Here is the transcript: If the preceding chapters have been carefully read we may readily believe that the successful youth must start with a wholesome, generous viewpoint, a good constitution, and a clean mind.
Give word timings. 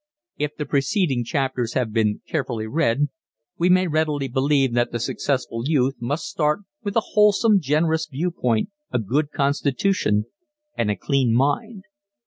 If 0.37 0.55
the 0.55 0.65
preceding 0.65 1.23
chapters 1.23 1.73
have 1.73 1.93
been 1.93 2.23
carefully 2.27 2.65
read 2.65 3.09
we 3.59 3.69
may 3.69 3.85
readily 3.85 4.27
believe 4.27 4.73
that 4.73 4.91
the 4.91 4.97
successful 4.99 5.61
youth 5.69 5.93
must 5.99 6.25
start 6.25 6.61
with 6.81 6.95
a 6.95 7.09
wholesome, 7.13 7.59
generous 7.59 8.07
viewpoint, 8.07 8.69
a 8.89 8.97
good 8.97 9.29
constitution, 9.29 10.25
and 10.75 10.89
a 10.89 10.95
clean 10.95 11.35
mind. 11.35 11.83